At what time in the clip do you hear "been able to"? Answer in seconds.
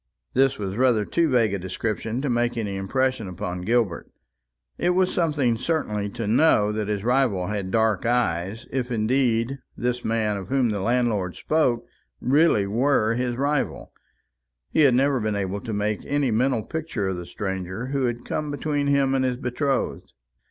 15.19-15.71